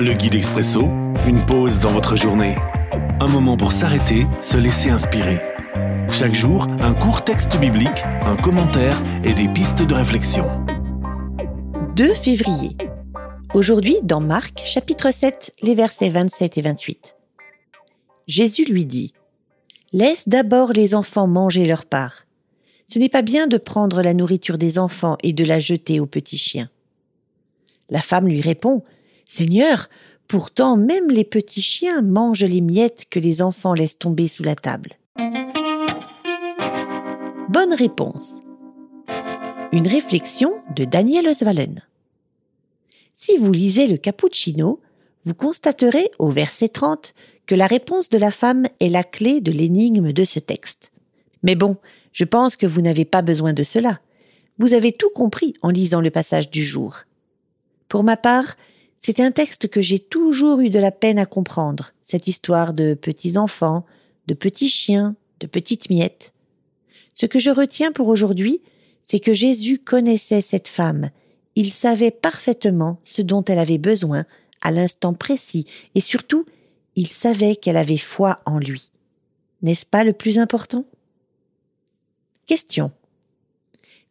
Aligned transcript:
Le 0.00 0.14
guide 0.14 0.36
expresso, 0.36 0.82
une 1.26 1.44
pause 1.44 1.80
dans 1.80 1.90
votre 1.90 2.16
journée. 2.16 2.54
Un 3.18 3.26
moment 3.26 3.56
pour 3.56 3.72
s'arrêter, 3.72 4.28
se 4.40 4.56
laisser 4.56 4.90
inspirer. 4.90 5.40
Chaque 6.08 6.34
jour, 6.34 6.68
un 6.78 6.94
court 6.94 7.24
texte 7.24 7.58
biblique, 7.58 8.04
un 8.22 8.36
commentaire 8.36 8.96
et 9.24 9.32
des 9.32 9.48
pistes 9.48 9.82
de 9.82 9.94
réflexion. 9.94 10.44
2 11.96 12.14
février. 12.14 12.76
Aujourd'hui, 13.54 13.96
dans 14.04 14.20
Marc, 14.20 14.62
chapitre 14.64 15.10
7, 15.10 15.52
les 15.62 15.74
versets 15.74 16.10
27 16.10 16.58
et 16.58 16.62
28. 16.62 17.16
Jésus 18.28 18.66
lui 18.66 18.86
dit 18.86 19.12
Laisse 19.92 20.28
d'abord 20.28 20.72
les 20.72 20.94
enfants 20.94 21.26
manger 21.26 21.66
leur 21.66 21.86
part. 21.86 22.24
Ce 22.86 23.00
n'est 23.00 23.08
pas 23.08 23.22
bien 23.22 23.48
de 23.48 23.56
prendre 23.56 24.00
la 24.00 24.14
nourriture 24.14 24.58
des 24.58 24.78
enfants 24.78 25.18
et 25.24 25.32
de 25.32 25.44
la 25.44 25.58
jeter 25.58 25.98
aux 25.98 26.06
petits 26.06 26.38
chiens. 26.38 26.70
La 27.90 28.00
femme 28.00 28.28
lui 28.28 28.40
répond 28.40 28.84
Seigneur, 29.28 29.90
pourtant 30.26 30.78
même 30.78 31.10
les 31.10 31.22
petits 31.22 31.62
chiens 31.62 32.00
mangent 32.00 32.44
les 32.44 32.62
miettes 32.62 33.04
que 33.10 33.20
les 33.20 33.42
enfants 33.42 33.74
laissent 33.74 33.98
tomber 33.98 34.26
sous 34.26 34.42
la 34.42 34.56
table. 34.56 34.94
Bonne 37.50 37.74
réponse. 37.74 38.40
Une 39.70 39.86
réflexion 39.86 40.50
de 40.74 40.84
Daniel 40.84 41.28
Oswalen. 41.28 41.82
Si 43.14 43.36
vous 43.36 43.52
lisez 43.52 43.86
le 43.86 43.98
Cappuccino, 43.98 44.80
vous 45.24 45.34
constaterez 45.34 46.10
au 46.18 46.30
verset 46.30 46.68
30 46.68 47.14
que 47.44 47.54
la 47.54 47.66
réponse 47.66 48.08
de 48.08 48.16
la 48.16 48.30
femme 48.30 48.64
est 48.80 48.88
la 48.88 49.04
clé 49.04 49.42
de 49.42 49.52
l'énigme 49.52 50.12
de 50.12 50.24
ce 50.24 50.38
texte. 50.38 50.90
Mais 51.42 51.54
bon, 51.54 51.76
je 52.12 52.24
pense 52.24 52.56
que 52.56 52.66
vous 52.66 52.80
n'avez 52.80 53.04
pas 53.04 53.20
besoin 53.20 53.52
de 53.52 53.62
cela. 53.62 54.00
Vous 54.58 54.72
avez 54.72 54.92
tout 54.92 55.10
compris 55.10 55.52
en 55.60 55.68
lisant 55.68 56.00
le 56.00 56.10
passage 56.10 56.50
du 56.50 56.64
jour. 56.64 57.00
Pour 57.88 58.04
ma 58.04 58.16
part, 58.16 58.56
c'est 58.98 59.20
un 59.20 59.30
texte 59.30 59.68
que 59.68 59.80
j'ai 59.80 59.98
toujours 59.98 60.60
eu 60.60 60.70
de 60.70 60.78
la 60.78 60.90
peine 60.90 61.18
à 61.18 61.26
comprendre, 61.26 61.92
cette 62.02 62.26
histoire 62.26 62.72
de 62.72 62.94
petits 62.94 63.38
enfants, 63.38 63.84
de 64.26 64.34
petits 64.34 64.70
chiens, 64.70 65.14
de 65.40 65.46
petites 65.46 65.90
miettes. 65.90 66.32
Ce 67.14 67.26
que 67.26 67.38
je 67.38 67.50
retiens 67.50 67.92
pour 67.92 68.08
aujourd'hui, 68.08 68.60
c'est 69.04 69.20
que 69.20 69.32
Jésus 69.32 69.78
connaissait 69.78 70.40
cette 70.42 70.68
femme, 70.68 71.10
il 71.58 71.72
savait 71.72 72.12
parfaitement 72.12 73.00
ce 73.02 73.20
dont 73.20 73.42
elle 73.42 73.58
avait 73.58 73.78
besoin 73.78 74.26
à 74.60 74.70
l'instant 74.70 75.12
précis, 75.12 75.66
et 75.96 76.00
surtout, 76.00 76.46
il 76.94 77.08
savait 77.08 77.56
qu'elle 77.56 77.76
avait 77.76 77.96
foi 77.96 78.40
en 78.46 78.60
lui. 78.60 78.92
N'est-ce 79.62 79.84
pas 79.84 80.04
le 80.04 80.12
plus 80.12 80.38
important? 80.38 80.84
Question. 82.46 82.92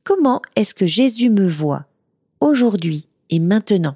Comment 0.04 0.42
est-ce 0.58 0.74
que 0.74 0.88
Jésus 0.88 1.30
me 1.30 1.48
voit 1.48 1.86
aujourd'hui 2.42 3.08
et 3.30 3.40
maintenant? 3.40 3.96